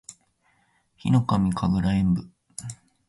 [0.95, 2.83] ヒノカミ神楽円舞（ひのかみかぐらえんぶ）